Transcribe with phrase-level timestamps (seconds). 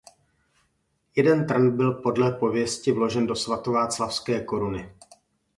[1.15, 4.93] Jeden trn byl podle pověsti vložen do Svatováclavské koruny.